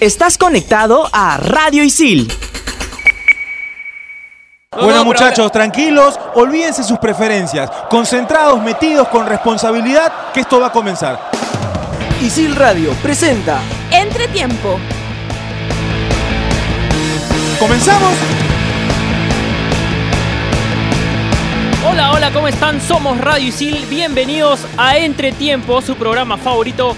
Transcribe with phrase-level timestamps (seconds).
[0.00, 2.30] Estás conectado a Radio Isil.
[4.70, 11.30] Bueno muchachos, tranquilos, olvídense sus preferencias, concentrados, metidos con responsabilidad, que esto va a comenzar.
[12.20, 13.58] Isil Radio presenta
[13.90, 14.78] Entretiempo.
[17.58, 18.12] ¿Comenzamos?
[21.88, 22.82] Hola, hola, ¿cómo están?
[22.82, 23.86] Somos Radio Isil.
[23.88, 26.94] Bienvenidos a Entretiempo, su programa favorito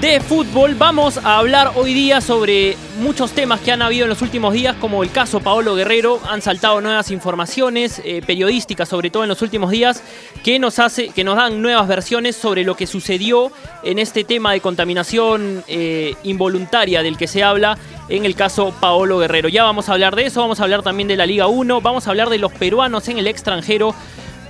[0.00, 0.74] de fútbol.
[0.74, 4.76] Vamos a hablar hoy día sobre muchos temas que han habido en los últimos días,
[4.76, 6.20] como el caso Paolo Guerrero.
[6.28, 10.02] Han saltado nuevas informaciones eh, periodísticas, sobre todo en los últimos días,
[10.44, 13.50] que nos hace, que nos dan nuevas versiones sobre lo que sucedió
[13.82, 19.18] en este tema de contaminación eh, involuntaria del que se habla en el caso Paolo
[19.18, 19.48] Guerrero.
[19.48, 22.06] Ya vamos a hablar de eso, vamos a hablar también de la Liga 1, vamos
[22.06, 23.94] a hablar de los peruanos en el extranjero.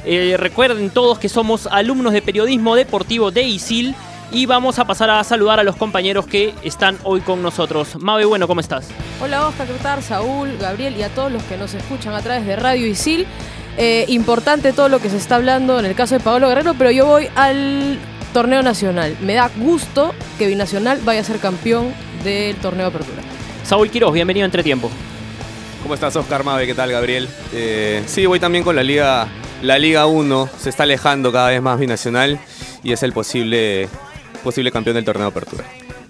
[0.05, 3.95] Eh, recuerden todos que somos alumnos de periodismo deportivo de ISIL
[4.31, 7.97] y vamos a pasar a saludar a los compañeros que están hoy con nosotros.
[8.01, 8.89] Mabe, bueno, ¿cómo estás?
[9.23, 10.03] Hola Oscar, ¿qué tal?
[10.03, 13.27] Saúl, Gabriel y a todos los que nos escuchan a través de Radio Isil.
[13.79, 16.91] Eh, importante todo lo que se está hablando en el caso de Pablo Guerrero, pero
[16.91, 17.99] yo voy al
[18.33, 19.17] torneo nacional.
[19.21, 21.93] Me da gusto que Binacional vaya a ser campeón
[22.25, 23.23] del torneo de apertura.
[23.65, 24.91] Saúl Quiroz, bienvenido a Entretiempo.
[25.83, 26.67] ¿Cómo estás, Oscar Mabe?
[26.67, 27.29] ¿Qué tal, Gabriel?
[27.53, 29.29] Eh, sí, voy también con la Liga,
[29.63, 30.49] la Liga 1.
[30.59, 32.41] Se está alejando cada vez más Binacional
[32.83, 33.89] y es el posible
[34.47, 35.65] posible campeón del torneo de apertura.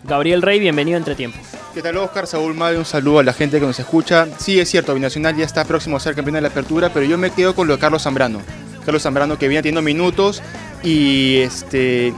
[0.05, 1.39] Gabriel Rey, bienvenido a Entretiempo.
[1.73, 2.27] ¿Qué tal Oscar?
[2.27, 4.29] Saúl Mave, un saludo a la gente que nos escucha.
[4.37, 7.17] Sí, es cierto, Binacional ya está próximo a ser campeón de la apertura, pero yo
[7.17, 8.41] me quedo con lo de Carlos Zambrano.
[8.85, 10.43] Carlos Zambrano que viene teniendo minutos
[10.83, 12.13] y este,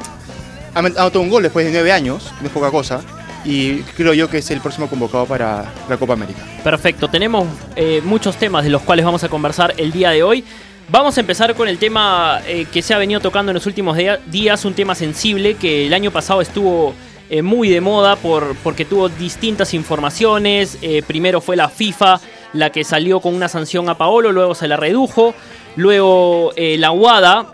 [0.74, 3.00] ha anotado un gol después de nueve años, no es poca cosa,
[3.44, 6.40] y creo yo que es el próximo convocado para la Copa América.
[6.64, 7.46] Perfecto, tenemos
[7.76, 10.44] eh, muchos temas de los cuales vamos a conversar el día de hoy.
[10.90, 13.98] Vamos a empezar con el tema eh, que se ha venido tocando en los últimos
[14.26, 16.94] días, un tema sensible que el año pasado estuvo
[17.28, 20.78] eh, muy de moda por, porque tuvo distintas informaciones.
[20.80, 22.20] Eh, primero fue la FIFA
[22.54, 25.34] la que salió con una sanción a Paolo, luego se la redujo.
[25.76, 27.46] Luego la UADA,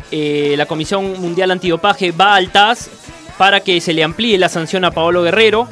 [0.56, 2.88] la Comisión Mundial Antidopaje, va al TAS
[3.37, 5.69] para que se le amplíe la sanción a Paolo Guerrero.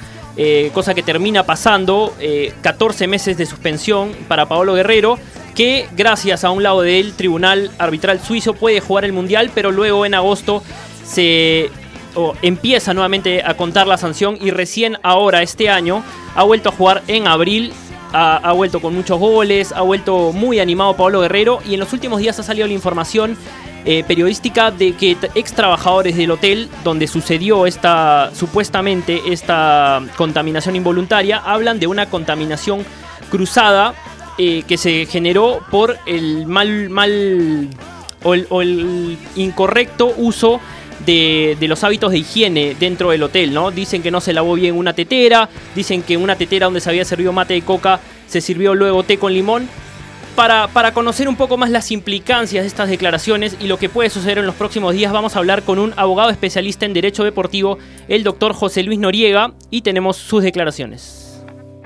[0.74, 2.12] cosa que termina pasando
[2.60, 5.18] 14 meses de suspensión para Paolo Guerrero
[5.54, 10.06] que gracias a un lado del Tribunal Arbitral Suizo puede jugar el Mundial, pero luego
[10.06, 10.62] en agosto
[11.04, 11.70] se
[12.42, 16.02] empieza nuevamente a contar la sanción y recién ahora, este año,
[16.34, 17.72] ha vuelto a jugar en abril.
[18.14, 22.20] Ha, vuelto con muchos goles, ha vuelto muy animado Pablo Guerrero y en los últimos
[22.20, 23.38] días ha salido la información
[23.86, 31.38] eh, periodística de que ex trabajadores del hotel donde sucedió esta supuestamente esta contaminación involuntaria
[31.38, 32.84] hablan de una contaminación
[33.30, 33.94] cruzada
[34.38, 37.68] eh, que se generó por el mal, mal
[38.24, 40.60] o el, incorrecto uso
[41.04, 43.70] de, los hábitos de higiene dentro del hotel, ¿no?
[43.70, 47.04] Dicen que no se lavó bien una tetera, dicen que una tetera donde se había
[47.04, 49.68] servido mate de coca se sirvió luego té con limón.
[50.34, 54.08] Para, para, conocer un poco más las implicancias de estas declaraciones y lo que puede
[54.08, 57.78] suceder en los próximos días, vamos a hablar con un abogado especialista en Derecho Deportivo,
[58.08, 61.22] el doctor José Luis Noriega, y tenemos sus declaraciones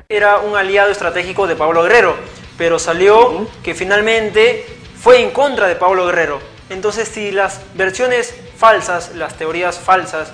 [0.08, 2.14] era un aliado estratégico de Pablo Guerrero,
[2.56, 4.66] pero salió que finalmente
[4.98, 6.40] fue en contra de Pablo Guerrero.
[6.70, 10.32] Entonces, si las versiones falsas, las teorías falsas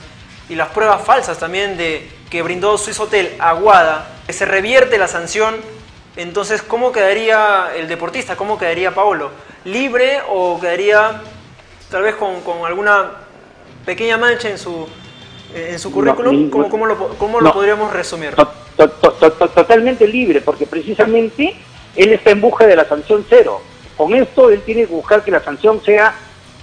[0.48, 5.08] y las pruebas falsas también de que brindó Swiss Hotel Aguada, que se revierte la
[5.08, 5.56] sanción,
[6.16, 8.36] entonces, ¿cómo quedaría el deportista?
[8.36, 9.30] ¿Cómo quedaría Pablo?
[9.64, 11.22] ¿Libre o quedaría
[11.90, 13.10] tal vez con, alguna
[13.84, 14.86] pequeña mancha en su,
[15.54, 16.50] en su currículum?
[16.50, 18.34] ¿Cómo, lo, lo podríamos resumir?
[19.54, 21.56] totalmente libre, porque precisamente
[21.96, 23.60] él está en busca de la sanción cero.
[23.96, 26.14] Con esto él tiene que buscar que la sanción sea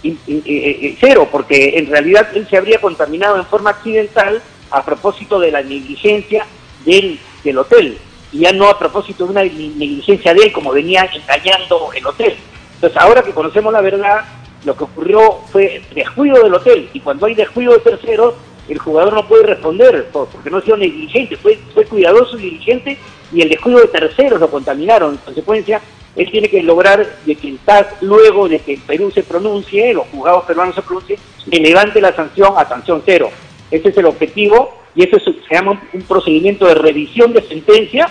[0.04, 4.42] eh, eh, cero, porque en realidad él se habría contaminado en forma accidental
[4.72, 6.46] a propósito de la negligencia
[6.86, 7.98] del, del hotel,
[8.32, 12.36] y ya no a propósito de una negligencia de él, como venía engañando el hotel.
[12.76, 14.22] Entonces, ahora que conocemos la verdad,
[14.64, 18.36] lo que ocurrió fue descuido del hotel, y cuando hay descuido de terceros,
[18.74, 22.98] el jugador no puede responder porque no ha sido negligente, fue, fue cuidadoso y diligente
[23.32, 25.14] y el descuido de terceros lo contaminaron.
[25.14, 25.82] En consecuencia,
[26.16, 29.94] él tiene que lograr de que el TAS, luego de que el Perú se pronuncie,
[29.94, 33.30] los juzgados peruanos se pronuncien, le levante la sanción a sanción cero.
[33.72, 38.10] Ese es el objetivo y eso se llama un procedimiento de revisión de sentencia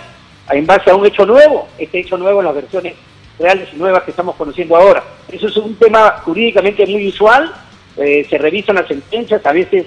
[0.51, 2.95] en base a un hecho nuevo, este hecho nuevo en las versiones
[3.39, 5.05] reales y nuevas que estamos conociendo ahora.
[5.31, 7.53] Eso es un tema jurídicamente muy usual,
[7.97, 9.87] eh, se revisan las sentencias, a veces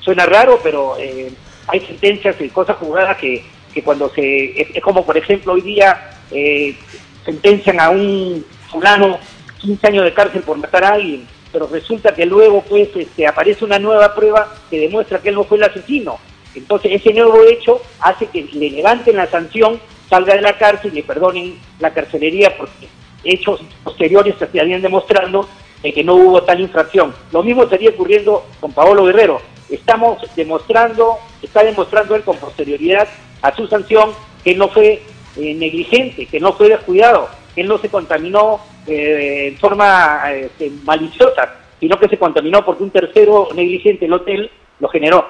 [0.00, 1.32] suena raro, pero eh,
[1.66, 4.60] hay sentencias y cosas jugadas que, que cuando se...
[4.60, 6.76] Es, como, por ejemplo, hoy día eh,
[7.24, 9.18] sentencian a un fulano
[9.58, 13.64] 15 años de cárcel por matar a alguien, pero resulta que luego pues este, aparece
[13.64, 16.18] una nueva prueba que demuestra que él no fue el asesino.
[16.54, 20.96] Entonces ese nuevo hecho hace que le levanten la sanción, salga de la cárcel y
[20.96, 22.88] le perdonen la carcelería porque
[23.24, 25.48] hechos posteriores se estarían demostrando
[25.82, 27.14] de que no hubo tal infracción.
[27.32, 29.40] Lo mismo estaría ocurriendo con Paolo Guerrero.
[29.70, 33.08] Estamos demostrando, está demostrando él con posterioridad
[33.42, 34.10] a su sanción
[34.42, 35.02] que no fue
[35.36, 41.54] eh, negligente, que no fue descuidado, que no se contaminó eh, en forma este, maliciosa,
[41.78, 44.50] sino que se contaminó porque un tercero negligente, el hotel,
[44.80, 45.26] lo generó.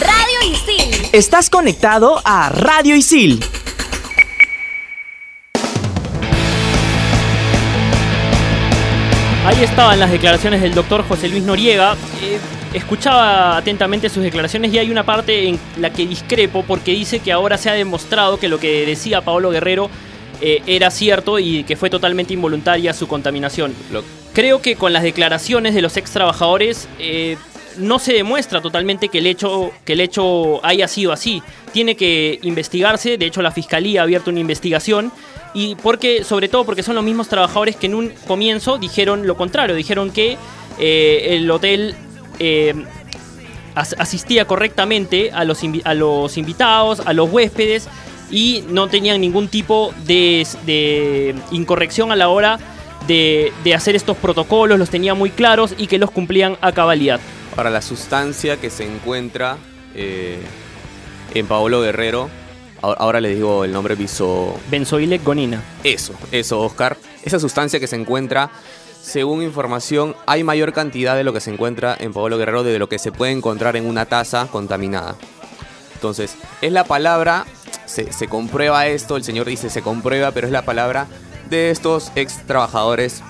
[0.00, 1.08] Radio Isil.
[1.12, 3.40] Estás conectado a Radio Isil.
[9.56, 11.92] Ahí estaban las declaraciones del doctor José Luis Noriega.
[12.20, 12.40] Eh,
[12.72, 17.30] escuchaba atentamente sus declaraciones y hay una parte en la que discrepo porque dice que
[17.30, 19.90] ahora se ha demostrado que lo que decía Paolo Guerrero
[20.40, 23.72] eh, era cierto y que fue totalmente involuntaria su contaminación.
[24.32, 27.36] Creo que con las declaraciones de los ex trabajadores eh,
[27.78, 31.42] no se demuestra totalmente que el, hecho, que el hecho haya sido así.
[31.72, 35.12] Tiene que investigarse, de hecho la Fiscalía ha abierto una investigación
[35.54, 39.36] y porque, sobre todo porque son los mismos trabajadores que en un comienzo dijeron lo
[39.36, 40.36] contrario, dijeron que
[40.78, 41.94] eh, el hotel
[42.38, 42.74] eh,
[43.74, 47.88] asistía correctamente a los, a los invitados, a los huéspedes
[48.30, 52.58] y no tenían ningún tipo de, incorrección a la hora
[53.06, 57.20] de, hacer estos protocolos, los tenía muy claros y que los cumplían a cabalidad.
[57.54, 59.58] Para la sustancia que se encuentra
[59.94, 60.40] eh,
[61.34, 62.28] en Paolo Guerrero
[62.84, 64.58] ahora le digo el nombre biso...
[64.70, 65.62] Benzoilegonina.
[65.82, 66.96] Eso, eso, Oscar.
[67.22, 68.50] Esa sustancia que se encuentra,
[69.02, 72.88] según información, hay mayor cantidad de lo que se encuentra en Pablo Guerrero de lo
[72.88, 75.16] que se puede encontrar en una taza contaminada.
[75.94, 77.46] Entonces, es la palabra,
[77.86, 81.06] se, se comprueba esto, el señor dice se comprueba, pero es la palabra
[81.48, 83.22] de estos ex trabajadores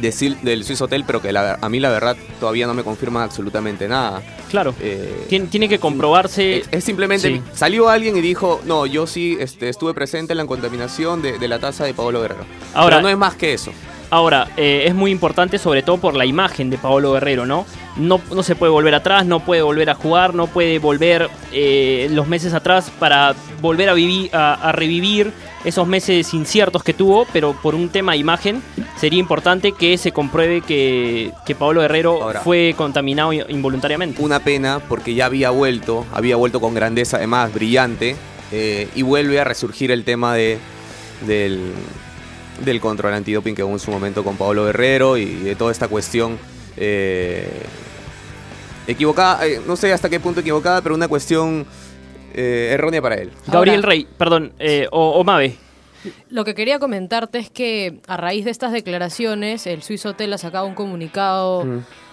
[0.00, 4.22] del Swiss Hotel, pero que a mí la verdad todavía no me confirma absolutamente nada.
[4.50, 4.74] Claro.
[4.80, 6.64] Eh, tiene, que comprobarse.
[6.70, 11.22] Es, simplemente salió alguien y dijo, no, yo sí este, estuve presente en la contaminación
[11.22, 12.44] de, la taza de Pablo Guerrero.
[12.74, 13.72] Ahora, no es más que eso.
[14.10, 17.66] Ahora, eh, es muy importante sobre todo por la imagen de Paolo Guerrero, ¿no?
[17.96, 22.08] No, no se puede volver atrás, no puede volver a jugar, no puede volver eh,
[22.12, 25.32] los meses atrás para volver a, vivir, a, revivir
[25.68, 28.62] esos meses inciertos que tuvo, pero por un tema de imagen
[28.96, 34.22] sería importante que se compruebe que, que Paolo Guerrero fue contaminado involuntariamente.
[34.22, 38.16] Una pena porque ya había vuelto, había vuelto con grandeza además, brillante,
[38.50, 40.58] eh, y vuelve a resurgir el tema de,
[41.26, 41.72] del
[42.64, 45.88] del control antidoping que hubo en su momento con Pablo Guerrero y de toda esta
[45.88, 46.38] cuestión
[46.76, 47.48] eh,
[48.86, 51.66] equivocada, eh, no sé hasta qué punto equivocada, pero una cuestión
[52.34, 53.30] eh, errónea para él.
[53.46, 54.52] Gabriel Rey, perdón,
[54.90, 55.56] o, Mabe.
[56.30, 60.38] Lo que quería comentarte es que a raíz de estas declaraciones, el Swiss Hotel ha
[60.38, 61.64] sacado un comunicado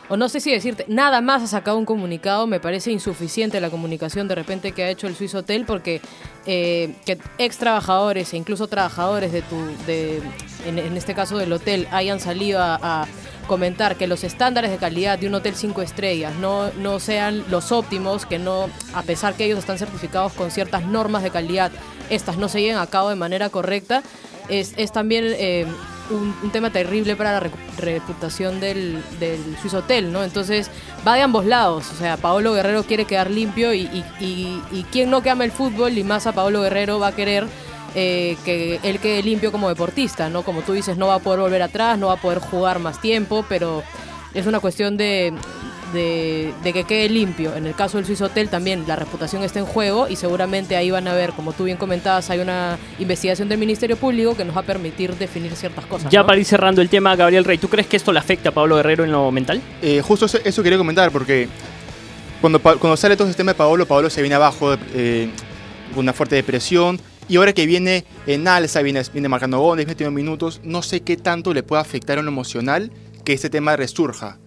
[0.07, 3.69] o no sé si decirte, nada más ha sacado un comunicado, me parece insuficiente la
[3.69, 5.99] comunicación de repente que ha hecho el Swiss Hotel porque
[6.45, 9.55] eh, que ex trabajadores e incluso trabajadores de tu,
[9.87, 10.21] de,
[10.67, 13.07] en, este caso del hotel, hayan salido a,
[13.45, 17.71] comentar que los estándares de calidad de un hotel cinco estrellas no, no sean los
[17.71, 21.71] óptimos, que no, a pesar que ellos están certificados con ciertas normas de calidad,
[22.09, 24.03] estas no se lleven a cabo de manera correcta,
[24.49, 25.65] es, es también eh,
[26.09, 30.23] un, tema terrible para la reputación del, del Swiss Hotel, ¿no?
[30.23, 30.69] Entonces
[31.07, 31.91] va de ambos lados.
[31.91, 33.81] O sea, Paolo Guerrero quiere quedar limpio y,
[34.19, 37.15] y, y, quien no que ama el fútbol y más a Paolo Guerrero va a
[37.15, 37.47] querer
[37.95, 40.43] eh, que él quede limpio como deportista, ¿no?
[40.43, 43.01] Como tú dices, no va a poder volver atrás, no va a poder jugar más
[43.01, 43.83] tiempo, pero
[44.33, 45.33] es una cuestión de,
[45.93, 47.55] de, que quede limpio.
[47.55, 50.91] En el caso del Swiss Hotel también la reputación está en juego y seguramente ahí
[50.91, 54.55] van a ver, como tú bien comentabas, hay una investigación del Ministerio Público que nos
[54.55, 56.11] va a permitir definir ciertas cosas.
[56.11, 58.51] Ya para ir cerrando el tema, Gabriel Rey, ¿tú crees que esto le afecta a
[58.51, 59.61] Pablo Guerrero en lo mental?
[59.81, 61.47] Eh, justo eso, quería comentar porque
[62.41, 65.29] cuando, cuando sale todo el tema de Pablo, Pablo se viene abajo eh,
[65.93, 66.99] con una fuerte depresión.
[67.27, 71.17] Y ahora que viene en alza, viene, viene marcando goles, metiendo minutos, no sé qué
[71.17, 72.91] tanto le puede afectar en lo emocional
[73.23, 74.37] que este tema resurja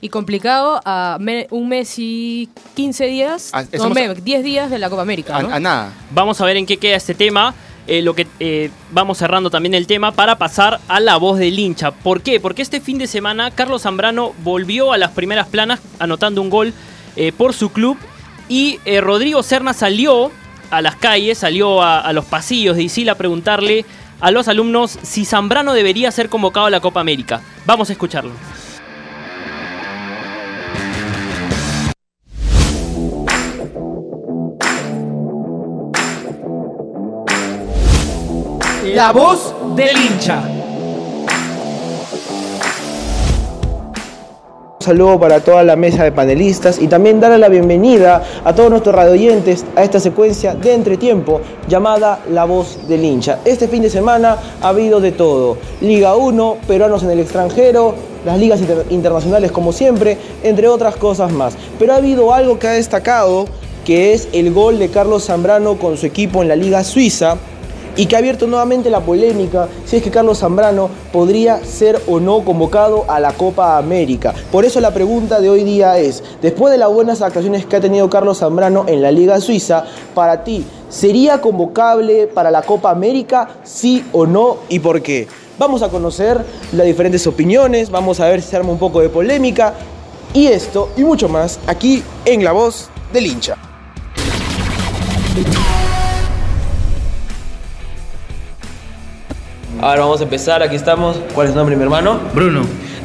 [0.00, 1.18] y complicado a
[1.50, 5.36] un mes y 15 días, ah, no, 10 días de la Copa América.
[5.36, 5.92] A, nada.
[6.12, 7.54] Vamos a ver en qué queda este tema.
[7.88, 11.58] Eh, lo que eh, vamos cerrando también el tema para pasar a la voz del
[11.58, 11.92] hincha.
[11.92, 12.40] ¿Por qué?
[12.40, 16.74] Porque este fin de semana Carlos Zambrano volvió a las primeras planas anotando un gol
[17.14, 17.96] eh, por su club
[18.48, 20.30] y Rodrigo Serna salió
[20.70, 23.84] a las calles, salió a, los pasillos de Isil a preguntarle
[24.20, 27.40] a los alumnos si Zambrano debería ser convocado a la Copa América.
[27.66, 28.32] Vamos a escucharlo.
[38.94, 40.55] La voz del hincha.
[44.86, 48.94] Saludo para toda la mesa de panelistas y también darle la bienvenida a todos nuestros
[48.94, 53.40] radioyentes a esta secuencia de entretiempo llamada La Voz del Hincha.
[53.44, 55.58] Este fin de semana ha habido de todo.
[55.80, 61.32] Liga 1, peruanos en el extranjero, las ligas inter- internacionales como siempre, entre otras cosas
[61.32, 61.56] más.
[61.80, 63.46] Pero ha habido algo que ha destacado,
[63.84, 67.36] que es el gol de Carlos Zambrano con su equipo en la Liga Suiza
[67.96, 72.20] y que ha abierto nuevamente la polémica si es que Carlos Zambrano podría ser o
[72.20, 74.34] no convocado a la Copa América.
[74.52, 77.80] Por eso la pregunta de hoy día es, después de las buenas actuaciones que ha
[77.80, 79.84] tenido Carlos Zambrano en la Liga Suiza,
[80.14, 85.28] para ti, ¿sería convocable para la Copa América, sí o no y por qué?
[85.58, 89.08] Vamos a conocer las diferentes opiniones, vamos a ver si se arma un poco de
[89.08, 89.74] polémica
[90.34, 93.56] y esto y mucho más aquí en La Voz del Hincha.
[99.80, 101.20] Ahora vamos a empezar, aquí estamos.
[101.34, 102.18] ¿Cuál es tu nombre, mi hermano?
[102.34, 102.62] Bruno.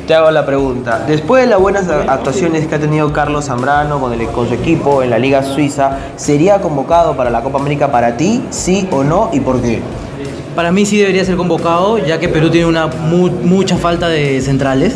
[0.07, 1.03] Te hago la pregunta.
[1.07, 5.03] Después de las buenas actuaciones que ha tenido Carlos Zambrano con, el- con su equipo
[5.03, 9.29] en la Liga Suiza, ¿sería convocado para la Copa América para ti, sí o no
[9.31, 9.79] y por qué?
[10.55, 14.41] Para mí sí debería ser convocado, ya que Perú tiene una mu- mucha falta de
[14.41, 14.95] centrales.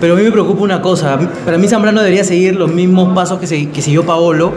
[0.00, 1.18] Pero a mí me preocupa una cosa.
[1.44, 4.52] Para mí Zambrano debería seguir los mismos pasos que, se- que siguió Paolo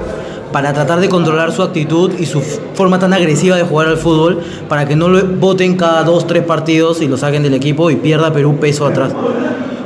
[0.57, 4.41] para tratar de controlar su actitud y su forma tan agresiva de jugar al fútbol
[4.67, 7.95] para que no lo voten cada dos, tres partidos y lo saquen del equipo y
[7.95, 9.11] pierda Perú peso atrás.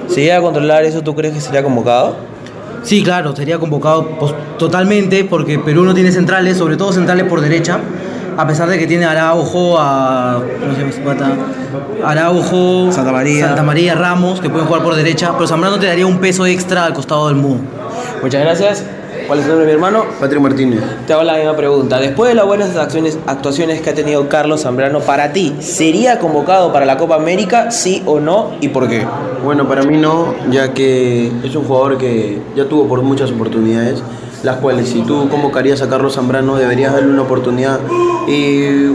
[0.07, 2.15] Si llega a controlar eso, ¿tú crees que sería convocado?
[2.83, 7.41] Sí, claro, sería convocado pues, totalmente porque Perú no tiene centrales, sobre todo centrales por
[7.41, 7.77] derecha,
[8.37, 11.31] a pesar de que tiene a Araujo, a ¿cómo se llama ese pata?
[12.05, 13.47] Araujo, Santa María.
[13.47, 16.85] Santa María, Ramos, que pueden jugar por derecha, pero Zambrano te daría un peso extra
[16.85, 17.59] al costado del muro.
[18.23, 18.85] Muchas gracias.
[19.31, 20.03] ¿Cuál es tu nombre, mi hermano?
[20.19, 20.81] Patrick Martínez.
[21.07, 22.01] Te hago la misma pregunta.
[22.01, 26.73] Después de las buenas acciones, actuaciones que ha tenido Carlos Zambrano, para ti, ¿sería convocado
[26.73, 29.07] para la Copa América, sí o no y por qué?
[29.41, 34.03] Bueno, para mí no, ya que es un jugador que ya tuvo por muchas oportunidades,
[34.43, 37.79] las cuales si tú convocarías a Carlos Zambrano deberías darle una oportunidad
[38.27, 38.91] y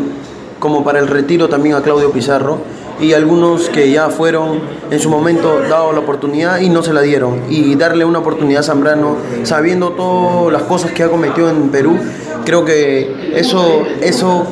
[0.59, 2.59] como para el retiro también a Claudio Pizarro
[3.01, 4.61] y algunos que ya fueron
[4.91, 8.61] en su momento dado la oportunidad y no se la dieron y darle una oportunidad
[8.61, 11.99] a Zambrano sabiendo todas las cosas que ha cometido en Perú,
[12.45, 14.47] creo que eso eso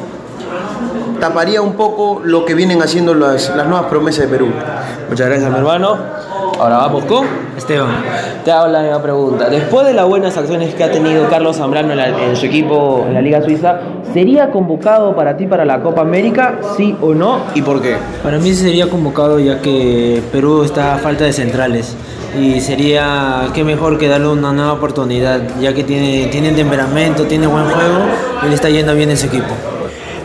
[1.21, 4.49] taparía un poco lo que vienen haciendo las, las nuevas promesas de Perú.
[5.09, 5.99] Muchas gracias, mi hermano.
[6.59, 7.91] Ahora vamos con Esteban.
[8.45, 9.51] Te hago la misma pregunta.
[9.51, 13.21] Después de las buenas acciones que ha tenido Carlos Zambrano en, su equipo en la
[13.21, 13.81] Liga Suiza,
[14.13, 17.97] ¿sería convocado para ti para la Copa América, sí o no y por qué?
[18.23, 21.97] Para mí sería convocado ya que Perú está a falta de centrales
[22.41, 27.47] y sería que mejor que darle una nueva oportunidad ya que tiene, tiene temperamento, tiene
[27.47, 27.99] buen juego
[28.45, 29.55] y le está yendo bien en su equipo.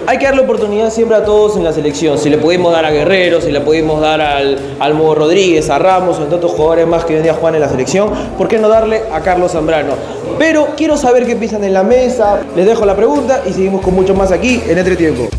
[0.10, 2.18] Hay que darle oportunidad siempre a todos en la selección.
[2.18, 6.18] Si le pudimos dar a Guerrero, si le pudimos dar al, al Rodríguez, a Ramos
[6.18, 8.70] a tantos jugadores más que hoy en día juegan en la selección, ¿por qué no
[8.70, 9.94] darle a Carlos Zambrano?
[10.40, 12.42] Pero quiero saber qué piensan en la mesa.
[12.56, 15.30] Les dejo la pregunta y seguimos con mucho más aquí en Entretiempo.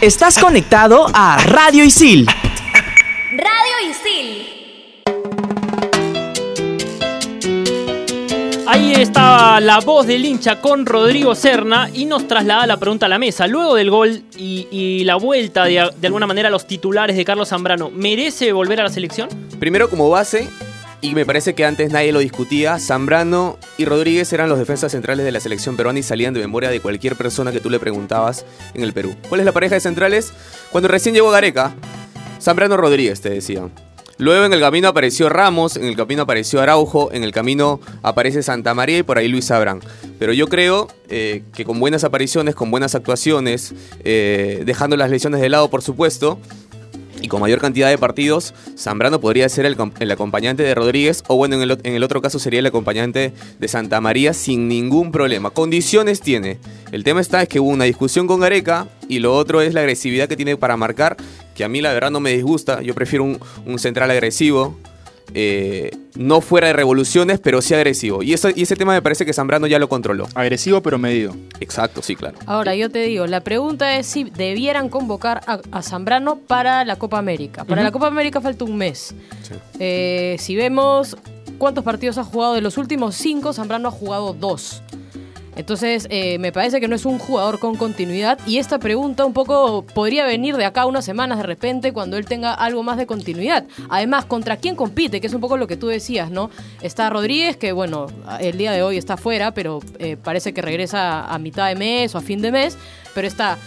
[0.00, 2.26] Estás conectado a Radio Isil.
[8.66, 13.08] Ahí estaba la voz del hincha con Rodrigo Serna y nos traslada la pregunta a
[13.08, 13.46] la mesa.
[13.46, 17.48] Luego del gol y, la vuelta de, de alguna manera a los titulares de Carlos
[17.48, 19.28] Zambrano, ¿merece volver a la selección?
[19.58, 20.48] Primero como base,
[21.00, 25.24] y me parece que antes nadie lo discutía, Zambrano y Rodríguez eran los defensas centrales
[25.24, 28.46] de la selección peruana y salían de memoria de cualquier persona que tú le preguntabas
[28.74, 29.16] en el Perú.
[29.28, 30.32] ¿Cuál es la pareja de centrales?
[30.70, 31.74] Cuando recién llegó Gareca,
[32.40, 33.72] Zambrano Rodríguez te decían.
[34.18, 38.42] Luego en el camino apareció Ramos, en el camino apareció Araujo, en el camino aparece
[38.42, 39.80] Santa María y por ahí Luis Abrán.
[40.18, 45.40] Pero yo creo eh, que con buenas apariciones, con buenas actuaciones, eh, dejando las lesiones
[45.40, 46.38] de lado por supuesto,
[47.22, 51.22] y con mayor cantidad de partidos, Zambrano podría ser el, com- el acompañante de Rodríguez
[51.28, 55.50] o bueno, en el, otro caso sería el acompañante de Santa María sin ningún problema.
[55.50, 56.58] Condiciones tiene.
[56.90, 59.80] El tema está es que hubo una discusión con Gareca y lo otro es la
[59.80, 61.16] agresividad que tiene para marcar,
[61.54, 62.82] que a mí la verdad no me disgusta.
[62.82, 64.76] Yo prefiero un central agresivo.
[65.34, 68.22] Eh, no fuera de revoluciones, pero sí agresivo.
[68.22, 70.28] Y, eso, y ese tema me parece que Zambrano ya lo controló.
[70.34, 71.34] Agresivo pero medido.
[71.60, 72.38] Exacto, sí, claro.
[72.46, 76.96] Ahora, yo te digo, la pregunta es si debieran convocar a, a Zambrano para la
[76.96, 77.64] Copa América.
[77.64, 79.14] Para la Copa América falta un mes.
[79.78, 81.16] Eh, si vemos
[81.58, 84.82] cuántos partidos ha jugado de los últimos cinco, Zambrano ha jugado dos.
[85.56, 89.32] Entonces, eh, me parece que no es un jugador con continuidad y esta pregunta un
[89.32, 93.06] poco podría venir de acá unas semanas de repente cuando él tenga algo más de
[93.06, 93.64] continuidad.
[93.88, 95.20] Además, ¿contra quién compite?
[95.20, 96.50] Que es un poco lo que tú decías, ¿no?
[96.80, 98.06] Está Rodríguez, que bueno,
[98.40, 102.14] el día de hoy está fuera, pero eh, parece que regresa a mitad de mes
[102.14, 102.78] o a fin de mes.
[103.14, 103.58] Pero está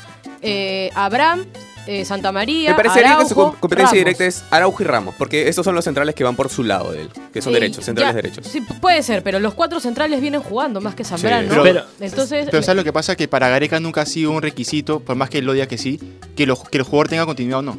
[0.41, 1.45] eh, Abraham,
[1.87, 3.97] eh, Santa María, Me parecería que su Araujo, com- competencia Ramos.
[3.99, 6.91] directa es Araujo y Ramos, porque estos son los centrales que van por su lado
[6.91, 8.47] de él, que son Eh, derechos, centrales ya, derechos.
[8.47, 11.47] Sí, puede ser, pero los cuatro centrales vienen jugando más que Zambrano.
[11.49, 13.15] Pero- Pero- Entonces, Pero ¿sabes lo que pasa?
[13.15, 15.77] Que para Gareca nunca ha sido un requisito, por más que él lo diga que
[15.77, 15.99] sí,
[16.35, 17.77] que, lo- que el jugador tenga continuidad o no.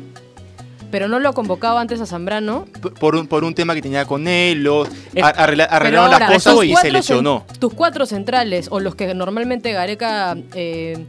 [0.89, 2.65] pero no lo convocaba antes a Zambrano.
[3.01, 6.13] Por un, por un tema que tenía con él, lo, Es- a- arregla- Pero arreglaron
[6.15, 7.45] ahora, las cosas y se lesionó.
[7.59, 11.05] Tus cuatro centrales, o los que normalmente Gareca eh,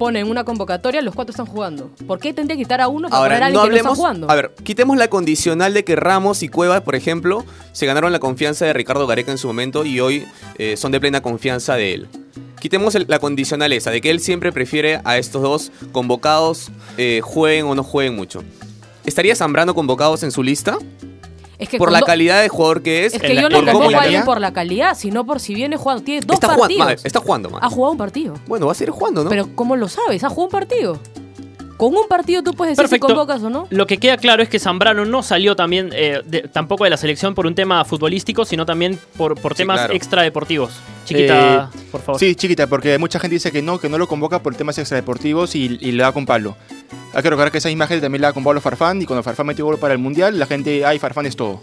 [0.00, 1.90] pone en una convocatoria, los cuatro están jugando.
[2.06, 3.76] ¿Por qué tendría que quitar a uno para poner a Ahora, alguien no que no
[3.76, 3.98] está hablemos.
[3.98, 4.30] jugando?
[4.30, 8.18] A ver, quitemos la condicional de que Ramos y Cueva, por ejemplo, se ganaron la
[8.18, 10.24] confianza de Ricardo Gareca en su momento y hoy
[10.56, 12.08] eh, son de plena confianza de él.
[12.60, 17.20] Quitemos el- la condicional esa, de que él siempre prefiere a estos dos convocados, eh,
[17.22, 18.42] jueguen o no jueguen mucho.
[19.04, 20.78] ¿Estaría Zambrano convocados en su lista?
[21.60, 23.14] Es que por la calidad de jugador que es.
[23.14, 26.02] Es que yo no cómo convoco a por la calidad, sino por si viene jugando.
[26.02, 26.86] Tiene dos Está jugando, partidos.
[26.86, 27.66] madre, está jugando, madre.
[27.66, 28.34] Ha jugado un partido.
[28.46, 29.30] Bueno, va a seguir jugando, ¿no?
[29.30, 30.24] Pero ¿cómo lo sabes?
[30.24, 30.98] Ha jugado un partido.
[31.80, 33.08] Con un partido tú puedes decir Perfecto.
[33.08, 33.66] si convocas o no.
[33.70, 36.98] Lo que queda claro es que Zambrano no salió también eh, de- tampoco de la
[36.98, 39.94] selección por un tema futbolístico, sino también por, por temas claro.
[39.94, 40.72] extradeportivos.
[41.06, 42.20] Chiquita, Eh, por favor.
[42.20, 45.54] Sí, chiquita, porque mucha gente dice que no, que no lo convoca por temas extradeportivos
[45.54, 46.54] y, y le da con palo.
[47.14, 49.46] Hay que recordar que esa imagen también la da con Pablo Farfán y cuando Farfán
[49.46, 51.62] metió gol para el Mundial, la gente, ay, Farfán es todo.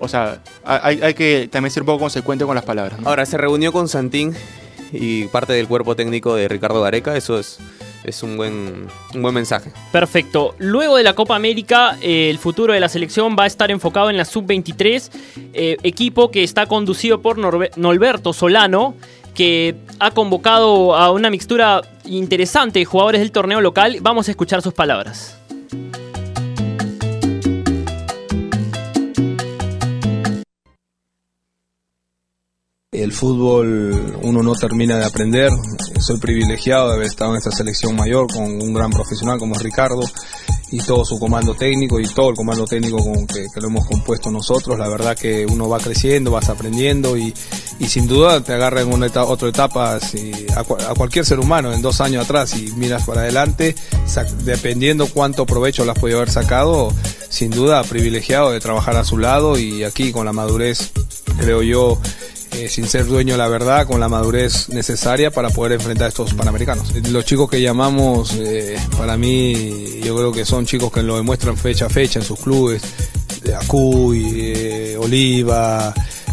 [0.00, 2.98] O sea, hay, hay que también ser un poco consecuente con las palabras.
[2.98, 3.08] ¿no?
[3.08, 4.34] Ahora, se reunió con Santín
[4.92, 7.16] y parte del cuerpo técnico de Ricardo Gareca.
[7.16, 7.58] Eso es,
[8.04, 9.70] es un, buen, un buen mensaje.
[9.92, 10.54] Perfecto.
[10.58, 14.10] Luego de la Copa América, eh, el futuro de la selección va a estar enfocado
[14.10, 15.10] en la Sub-23,
[15.54, 18.94] eh, equipo que está conducido por Norbe- Norberto Solano,
[19.34, 23.98] que ha convocado a una mixtura interesante de jugadores del torneo local.
[24.02, 25.38] Vamos a escuchar sus palabras.
[33.02, 35.50] El fútbol uno no termina de aprender.
[36.00, 39.62] Soy privilegiado de haber estado en esta selección mayor con un gran profesional como es
[39.62, 40.00] Ricardo
[40.70, 44.30] y todo su comando técnico y todo el comando técnico con que, lo hemos compuesto
[44.30, 44.78] nosotros.
[44.78, 47.34] La verdad que uno va creciendo, vas aprendiendo y,
[47.88, 51.72] sin duda te agarra en una eta- otra etapa a, cua- a cualquier ser humano
[51.72, 53.74] en dos años atrás y miras para adelante,
[54.44, 56.92] dependiendo cuánto provecho las puede haber sacado,
[57.28, 60.92] sin duda privilegiado de trabajar a su lado y aquí con la madurez,
[61.38, 61.98] creo yo,
[62.54, 66.08] eh, sin ser dueño de la verdad, con la madurez necesaria para poder enfrentar a
[66.08, 66.94] estos panamericanos.
[67.10, 71.56] Los chicos que llamamos, eh, para mí, yo creo que son chicos que lo demuestran
[71.56, 72.82] fecha a fecha en sus clubes.
[73.42, 75.92] De Acuy, eh, Oliva,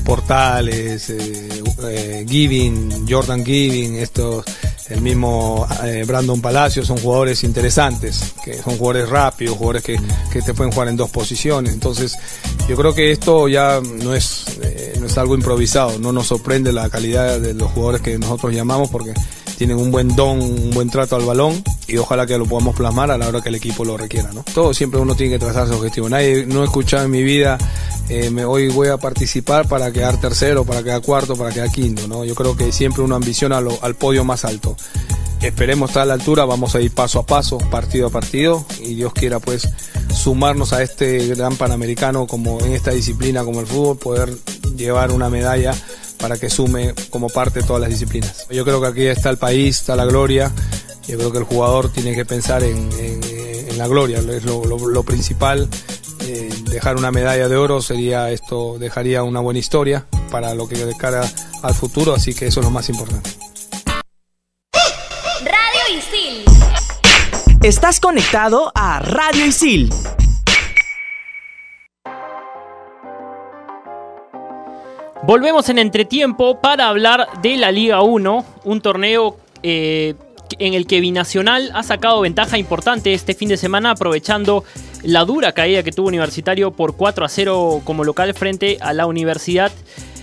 [0.09, 4.43] Portales, eh, eh, Giving, Jordan Giving, estos,
[4.89, 9.99] el mismo eh, Brandon Palacio, son jugadores interesantes, que son jugadores rápidos, jugadores que,
[10.31, 11.73] que te pueden jugar en dos posiciones.
[11.73, 12.17] Entonces,
[12.67, 16.73] yo creo que esto ya no es, eh, no es algo improvisado, no nos sorprende
[16.73, 19.13] la calidad de los jugadores que nosotros llamamos porque
[19.59, 23.11] tienen un buen don, un buen trato al balón y ojalá que lo podamos plasmar
[23.11, 24.31] a la hora que el equipo lo requiera.
[24.33, 24.43] ¿no?
[24.53, 26.07] Todo siempre uno tiene que trazar su objetivo.
[26.07, 27.57] Nadie, no he escuchado en mi vida,
[28.07, 32.07] eh, me, hoy voy a participar para quedar tercero, para quedar cuarto, para quedar quinto.
[32.07, 32.23] ¿no?
[32.23, 34.77] Yo creo que siempre uno ambiciona lo- al podio más alto.
[35.41, 38.95] Esperemos estar a la altura, vamos a ir paso a paso, partido a partido y
[38.95, 39.67] Dios quiera pues
[40.15, 44.33] sumarnos a este gran panamericano como en esta disciplina como el fútbol, poder
[44.77, 45.73] llevar una medalla
[46.19, 48.45] para que sume como parte de todas las disciplinas.
[48.49, 50.51] Yo creo que aquí está el país, está la gloria,
[51.07, 53.23] yo creo que el jugador tiene que pensar en, en-
[53.69, 55.67] en la gloria, es lo, lo- lo principal.
[56.21, 60.75] Eh, dejar una medalla de oro sería esto, dejaría una buena historia para lo que
[60.85, 61.21] de cara
[61.63, 63.29] al futuro, así que eso es lo más importante.
[65.41, 66.43] Radio Isil.
[67.63, 69.91] Estás conectado a Radio Isil.
[75.23, 80.15] Volvemos en entretiempo para hablar de la Liga 1, un torneo eh,
[80.59, 84.63] en el que Binacional ha sacado ventaja importante este fin de semana aprovechando
[85.03, 89.07] la dura caída que tuvo Universitario por 4 a 0 como local frente a la
[89.07, 89.73] Universidad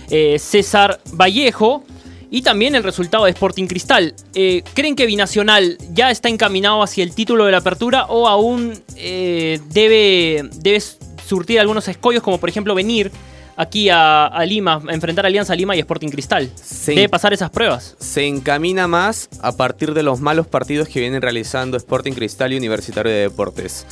[0.09, 1.83] eh, César Vallejo
[2.31, 4.15] y también el resultado de Sporting Cristal.
[4.33, 8.73] Eh, ¿Creen que Binacional ya está encaminado hacia el título de la apertura o aún
[8.95, 10.81] debe, debe
[11.23, 13.11] surtir algunos escollos como por ejemplo venir
[13.57, 16.49] aquí a, a Lima, a enfrentar a Alianza Lima y Sporting Cristal?
[16.85, 17.95] Debe pasar esas pruebas.
[17.99, 22.57] Se encamina más a partir de los malos partidos que vienen realizando Sporting Cristal y
[22.57, 23.85] Universitario de Deportes.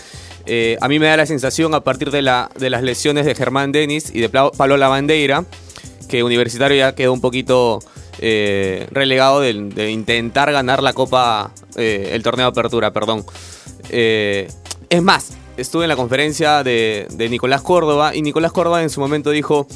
[0.46, 3.34] Eh, a mí me da la sensación, a partir de, la, de las lesiones de
[3.34, 5.44] Germán Denis y de Pablo Lavandeira,
[6.08, 7.80] que Universitario ya quedó un poquito
[8.20, 13.26] eh, relegado de, de intentar ganar la Copa, eh, el torneo de apertura, perdón.
[13.90, 14.48] Eh,
[14.90, 19.32] es más, estuve en la conferencia de, Nicolás Córdoba y Nicolás Córdoba en su momento
[19.32, 19.68] dijo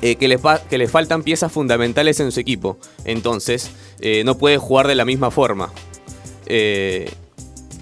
[0.00, 2.78] eh, que, le que faltan piezas fundamentales en su equipo.
[3.04, 5.72] Entonces, eh, no puede jugar de la misma forma.
[6.46, 7.10] Eh,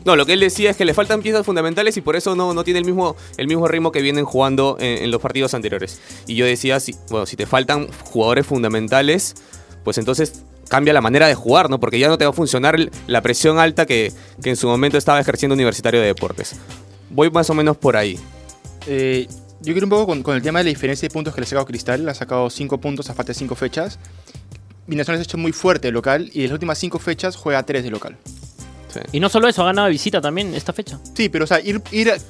[0.04, 2.54] No, lo que él decía es que le faltan piezas fundamentales y por eso no,
[2.54, 6.00] no tiene el mismo, el mismo ritmo que vienen jugando en, los partidos anteriores.
[6.26, 9.34] Y yo decía, si, bueno, si te faltan jugadores fundamentales,
[9.84, 11.80] pues entonces cambia la manera de jugar, ¿no?
[11.80, 14.96] Porque ya no te va a funcionar la presión alta que, que en su momento
[14.96, 16.56] estaba ejerciendo Universitario de Deportes.
[17.10, 18.18] Voy más o menos por ahí.
[18.86, 19.26] Eh,
[19.60, 21.44] yo quiero un poco con, con el tema de la diferencia de puntos que le
[21.44, 22.04] ha sacado Cristal.
[22.04, 23.98] Le ha sacado 5 puntos a falta de 5 fechas.
[24.86, 27.62] Binacional se ha hecho muy fuerte de local y en las últimas 5 fechas juega
[27.62, 28.16] 3 de local.
[29.12, 30.98] Y no solo eso, ha ganado de visita también esta fecha.
[31.14, 31.80] Sí, pero o sea, ir,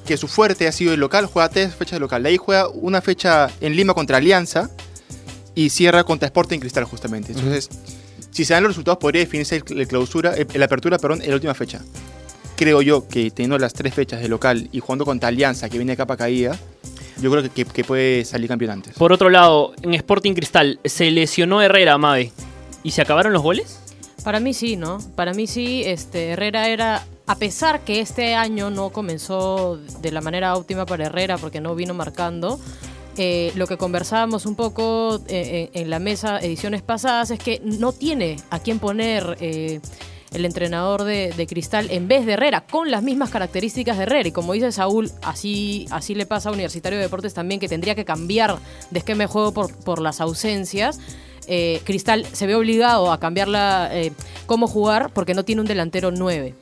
[0.05, 2.23] que su fuerte ha sido el local, juega 3 fechas de local.
[2.23, 4.69] De ahí juega una fecha en Lima contra Alianza
[5.55, 7.31] y cierra contra Sporting Cristal justamente.
[7.31, 7.69] Entonces,
[8.29, 11.29] si se dan los resultados podría definirse el, el clausura, el, el apertura, perdón, en
[11.29, 11.81] la última fecha.
[12.55, 15.93] Creo yo que teniendo las tres fechas de local y jugando contra Alianza, que viene
[15.93, 16.57] de capa caída,
[17.19, 18.93] yo creo que, que- que puede salir campeón antes.
[18.95, 22.31] Por otro lado, en Sporting Cristal, se lesionó Herrera, Mabe.
[22.83, 23.79] ¿Y se acabaron los goles?
[24.23, 24.99] Para mí sí, ¿no?
[25.15, 30.21] Para mí sí, este, Herrera era, a pesar que este año no comenzó de la
[30.21, 32.59] manera óptima para Herrera porque no vino marcando,
[33.17, 37.59] eh, lo que conversábamos un poco eh, en, en la mesa ediciones pasadas es que
[37.63, 39.79] no tiene a quién poner eh,
[40.31, 44.29] el entrenador de, de Cristal en vez de Herrera, con las mismas características de Herrera.
[44.29, 47.95] Y como dice Saúl, así, así le pasa a Universitario de Deportes también, que tendría
[47.95, 48.57] que cambiar
[48.89, 50.99] de esquema de juego por, por las ausencias.
[51.47, 54.11] Eh, Cristal se ve obligado a cambiar la, eh,
[54.45, 56.53] cómo jugar porque no tiene un delantero 9.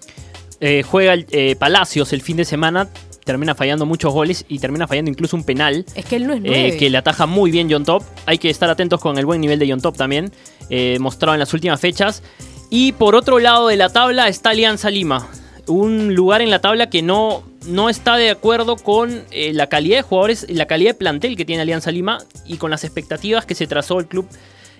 [0.61, 2.89] Eh, juega el, eh, Palacios el fin de semana,
[3.23, 5.85] termina fallando muchos goles y termina fallando incluso un penal.
[5.93, 6.77] Es que él no es eh, 9.
[6.77, 8.03] que le ataja muy bien John Top.
[8.25, 10.31] Hay que estar atentos con el buen nivel de John Top también,
[10.71, 12.23] eh, mostrado en las últimas fechas.
[12.69, 15.27] Y por otro lado de la tabla está Alianza Lima.
[15.67, 19.97] Un lugar en la tabla que no, no está de acuerdo con eh, la calidad
[19.97, 23.55] de jugadores, la calidad de plantel que tiene Alianza Lima y con las expectativas que
[23.55, 24.27] se trazó el club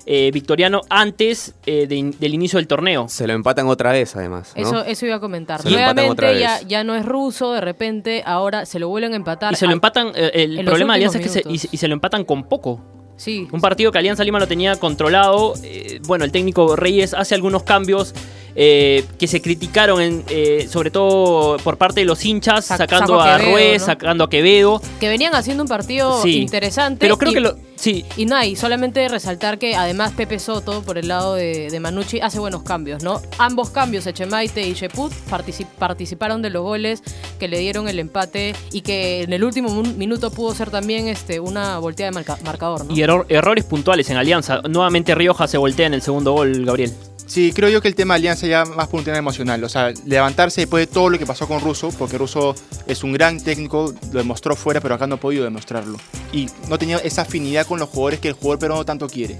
[0.06, 3.08] eh, victoriano antes eh, de in- del inicio del torneo.
[3.10, 4.54] Se lo empatan otra vez, además.
[4.56, 4.62] ¿no?
[4.64, 5.62] Eso, eso iba a comentar.
[5.62, 6.68] Se lo empatan otra Nuevamente ya, vez.
[6.68, 9.54] ya no es ruso, de repente ahora se lo vuelven a empatar.
[9.54, 11.70] Y se lo empatan, eh, el problema de Alianza es que se, y, minutos.
[11.72, 12.82] y se lo empatan con poco.
[13.20, 13.50] Sí.
[13.52, 15.54] Un partido que Alianza Lima lo tenía controlado.
[15.62, 18.14] eh, bueno, el técnico Reyes hace algunos cambios
[18.56, 23.38] eh, que se criticaron, en, eh, sobre todo por parte de los hinchas, sacando a
[23.38, 23.86] Quevedo, Ruiz, ¿no?
[23.86, 24.82] sacando a Quevedo.
[25.00, 26.38] que venían haciendo un partido Sí.
[26.42, 27.00] interesante.
[27.00, 27.56] Pero creo y- que lo.
[27.76, 28.04] Sí.
[28.18, 32.20] Y nada, y solamente resaltar que además Pepe Soto, por el lado de, de Manucci,
[32.20, 33.22] hace buenos cambios, ¿no?
[33.38, 37.02] Ambos cambios, Echemaite y Sheput, partici- participaron de los goles
[37.40, 41.40] que le dieron el empate y que en el último minuto pudo ser también este,
[41.40, 42.94] una volteada de marca- marcador, ¿no?
[42.94, 44.62] Y error- errores puntuales en Alianza.
[44.68, 46.92] Nuevamente Rioja se voltea en el segundo gol, Gabriel.
[47.30, 49.64] Sí, creo yo que el tema de Alianza ya más por un tema emocional.
[49.64, 52.56] O sea, levantarse después de todo lo que pasó con Russo, porque Russo
[52.88, 56.00] es un gran técnico, lo demostró fuera, pero acá no ha podido demostrarlo.
[56.34, 59.38] Y no tenía esa afinidad con los jugadores que el jugador peruano tanto quiere.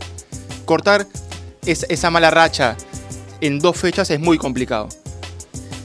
[0.66, 1.08] Cortar
[1.66, 2.78] es- esa mala racha
[3.42, 4.88] en dos fechas es muy complicado.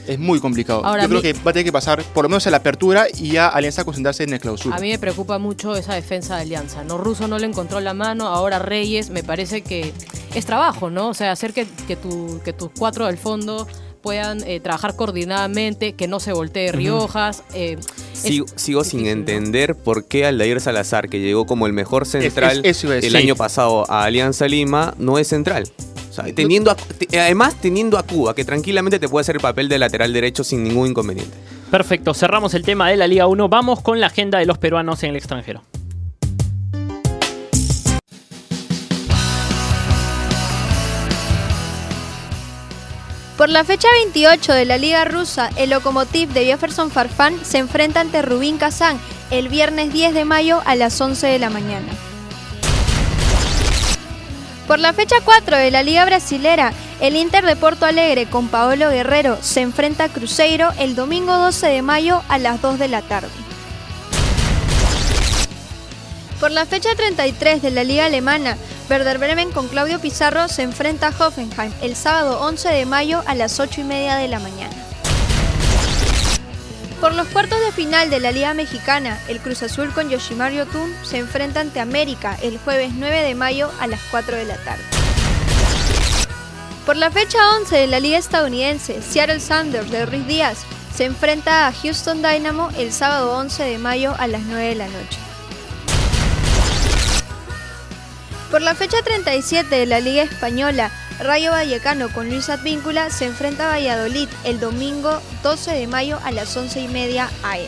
[0.07, 0.85] Es muy complicado.
[0.85, 3.07] Ahora, yo creo que va a tener que pasar por lo menos a la apertura
[3.17, 4.75] y ya Alianza concentrarse en el clausura.
[4.75, 6.83] A mí me preocupa mucho esa defensa de Alianza.
[6.83, 9.93] No Russo no le encontró la mano, ahora Reyes me parece que
[10.35, 11.09] es trabajo, ¿no?
[11.09, 13.67] O sea, hacer que, que, tu- que tus cuatro del fondo
[14.01, 17.43] puedan eh, trabajar coordinadamente, que no se voltee Riojas.
[17.55, 17.77] eh,
[18.13, 22.83] Sigo, sigo sin entender por qué Aldair Salazar, que llegó como el mejor central es-
[22.83, 25.67] el año pasado a Alianza Lima, no es central.
[26.17, 29.41] O sea, teniendo a- te- además, teniendo a Cuba, que tranquilamente te puede hacer el
[29.41, 31.35] papel de lateral derecho sin ningún inconveniente.
[31.71, 33.49] Perfecto, cerramos el tema de la Liga 1.
[33.49, 35.61] Vamos con la agenda de los peruanos en el extranjero.
[43.37, 47.99] Por la fecha 28 de la Liga Rusa, el Lokomotiv de Jefferson Farfán se enfrenta
[47.99, 48.97] ante Rubín Kazán
[49.29, 51.91] el viernes 10 de mayo a las 11 de la mañana.
[54.67, 58.89] Por la fecha 4 de la Liga Brasilera, el Inter de Porto Alegre con Paolo
[58.89, 63.03] Guerrero se enfrenta a Cruzeiro el domingo 12 de mayo a las 2 de la
[63.03, 63.29] tarde.
[66.39, 68.57] Por la fecha 33 de la Liga Alemana,
[68.89, 73.35] Werder Bremen con Claudio Pizarro se enfrenta a Hoffenheim el sábado 11 de mayo a
[73.35, 74.84] las 8 y media de la mañana.
[77.05, 80.91] Por los cuartos de final de la Liga Mexicana, el Cruz Azul con Yoshimaru Yotun
[81.03, 84.81] se enfrenta ante América el jueves 9 de mayo a las 4 de la tarde.
[86.83, 90.65] Por la fecha 11 de la Liga Estadounidense, Seattle Sanders de Ruiz Díaz
[90.95, 94.87] se enfrenta a Houston Dynamo el sábado 11 de mayo a las 9 de la
[94.87, 95.19] noche.
[98.49, 103.65] Por la fecha 37 de la Liga Española, Rayo Vallecano con Luis Advíncula se enfrenta
[103.65, 107.67] a Valladolid el domingo 12 de mayo a las 11 y media AM.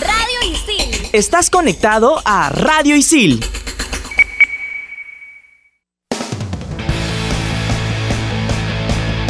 [0.00, 1.08] Radio Isil.
[1.12, 3.44] Estás conectado a Radio Isil.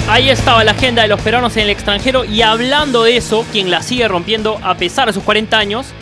[0.08, 3.70] Ahí estaba la agenda de los peruanos en el extranjero y hablando de eso, quien
[3.70, 5.94] la sigue rompiendo a pesar de sus 40 años,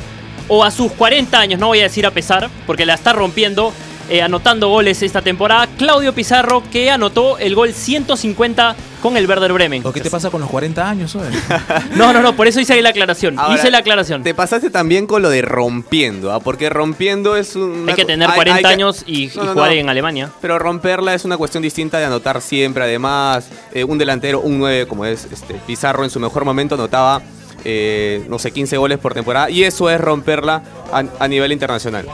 [0.49, 3.73] o a sus 40 años, no voy a decir a pesar, porque la está rompiendo,
[4.09, 9.53] eh, anotando goles esta temporada, Claudio Pizarro, que anotó el gol 150 con el Werder
[9.53, 9.83] Bremen.
[9.85, 11.29] ¿O qué te pasa con los 40 años, oye?
[11.97, 13.39] No, no, no, por eso hice ahí la aclaración.
[13.39, 14.23] Ahora, hice la aclaración.
[14.23, 16.41] Te pasaste también con lo de rompiendo, ¿ah?
[16.41, 17.89] porque rompiendo es un.
[17.89, 20.31] Hay que tener 40 años y, y jugar en Alemania.
[20.41, 22.85] Pero romperla es una cuestión distinta de anotar siempre.
[22.85, 27.23] Además, eh, un delantero, un 9 como es este, Pizarro en su mejor momento, anotaba,
[27.65, 29.51] eh, no sé, 15 goles por temporada.
[29.51, 32.07] Y eso es romperla a, a nivel internacional.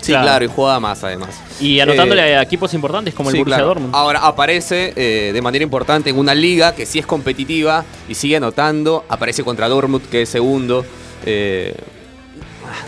[0.00, 0.24] Sí, Claro.
[0.26, 0.44] claro.
[0.44, 1.30] y juega más además.
[1.60, 3.68] Y anotándole Eh, a equipos importantes como el Sí, Borussia claro.
[3.68, 3.94] Dortmund.
[3.94, 8.36] Ahora aparece eh, de manera importante en una liga que sí es competitiva y sigue
[8.36, 9.04] anotando.
[9.08, 10.84] Aparece contra Dortmund, que es segundo.
[11.26, 11.74] Eh,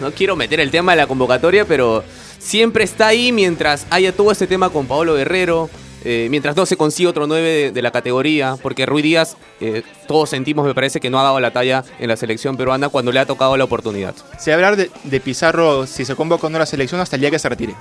[0.00, 2.04] no quiero meter el tema de la convocatoria, pero
[2.38, 5.68] siempre está ahí mientras haya todo este tema con Paolo Guerrero.
[6.04, 9.82] Eh, mientras no se consigue otro 9 de, de la categoría, porque Rui Díaz, eh,
[10.08, 13.12] todos sentimos, me parece, que no ha dado la talla en la selección peruana cuando
[13.12, 14.14] le ha tocado la oportunidad.
[14.38, 17.16] Se va a hablar de, de Pizarro si se convoca o no la selección hasta
[17.16, 17.74] el día que se retire.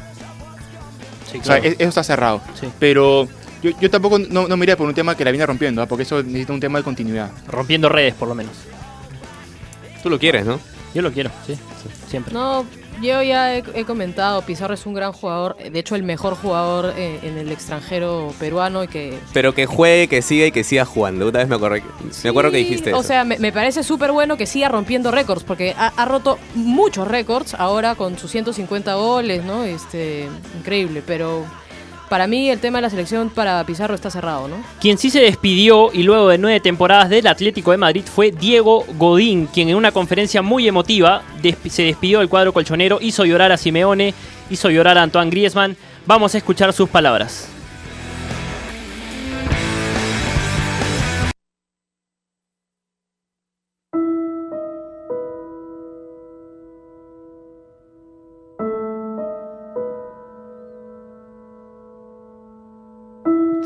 [1.40, 2.42] O sea, e- eso está cerrado.
[2.80, 3.28] Pero
[3.62, 5.86] yo, yo tampoco no, no me iría por un tema que la viene rompiendo, ¿ah?
[5.86, 7.32] porque eso necesita un tema de continuidad.
[7.48, 8.54] Rompiendo redes, por lo menos.
[10.02, 10.60] Tú lo quieres, ¿no?
[10.94, 11.56] Yo lo quiero, sí.
[12.08, 12.34] Siempre.
[12.34, 12.66] No,
[13.02, 16.94] yo ya he, he comentado, Pizarro es un gran jugador, de hecho el mejor jugador
[16.98, 19.18] eh, en el extranjero peruano y que...
[19.34, 21.28] Pero que juegue, que siga y que siga jugando.
[21.28, 21.84] Una vez me acuerdo
[22.24, 23.08] me acuerdo que dijiste O eso.
[23.08, 27.08] sea, me, me parece súper bueno que siga rompiendo récords, porque ha, ha roto muchos
[27.08, 29.64] récords ahora con sus 150 goles, ¿no?
[29.64, 31.46] Este, increíble, pero
[32.10, 34.58] para mí el tema de la selección para Pizarro está cerrado, ¿no?
[34.82, 38.86] Quien sí se despidió y luego de nueve temporadas del Atlético de Madrid fue Diego
[38.98, 41.22] Godín, quien en una conferencia muy emotiva
[41.70, 44.14] se despidió del cuadro colchonero, hizo llorar a Simeone,
[44.50, 45.78] hizo llorar a Antoine Griezmann.
[46.06, 47.59] Vamos a escuchar sus palabras.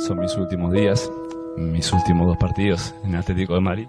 [0.06, 1.12] Son mis últimos días,
[1.58, 3.88] mis últimos dos partidos en Atlético de Madrid.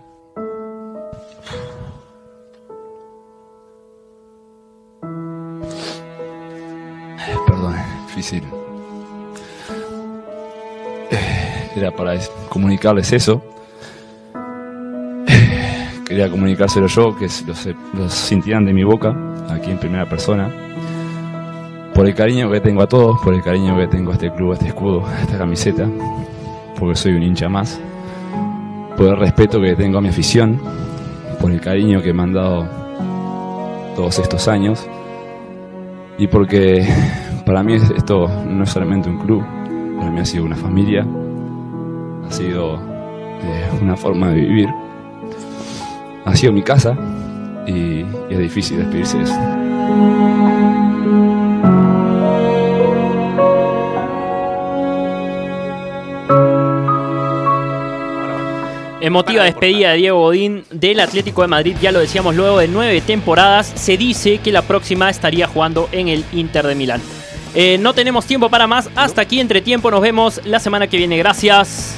[7.19, 7.75] Eh, Perdón,
[8.07, 8.43] difícil.
[11.11, 13.43] Eh, Era para es- comunicarles eso.
[15.29, 17.27] Eh, Quería comunicárselo yo, que
[17.95, 19.15] lo sintieran de mi boca,
[19.51, 20.51] aquí en primera persona.
[21.95, 24.51] Por el cariño que tengo a todos, por el cariño que tengo a este club,
[24.51, 25.89] a este escudo, a esta camiseta,
[26.79, 27.81] porque soy un hincha más,
[28.97, 30.61] por el respeto que tengo a mi afición,
[31.41, 32.67] por el cariño que me han dado
[33.95, 34.89] todos estos años
[36.19, 36.87] y porque
[37.47, 39.45] para mí esto no es solamente un club,
[39.99, 41.07] para mí ha sido una familia,
[42.27, 44.69] ha sido eh, una forma de vivir,
[46.25, 46.97] ha sido mi casa
[47.67, 51.44] y, y es difícil despedirse de eso.
[59.05, 63.03] Emotiva despedida de Diego Godín del Atlético de Madrid, ya lo decíamos luego de nueve
[63.03, 63.71] temporadas.
[63.75, 67.03] Se dice que la próxima estaría jugando en el Inter de Milán.
[67.55, 68.89] Eh, no tenemos tiempo para más.
[68.97, 69.91] Hasta aquí entre tiempo.
[69.91, 71.19] Nos vemos la semana que viene.
[71.19, 71.95] Gracias.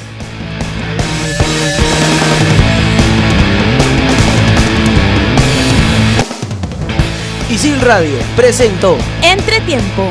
[7.49, 10.11] Isil Radio presentó Entretiempo.